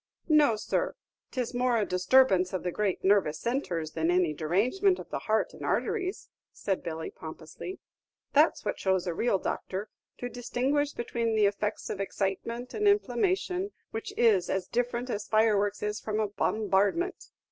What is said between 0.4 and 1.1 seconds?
sir;